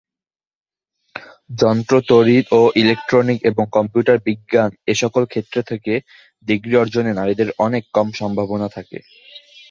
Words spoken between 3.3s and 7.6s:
এবং কম্পিউটার বিজ্ঞান এসকল ক্ষেত্র থেকে ডিগ্রী অর্জনে নারীদের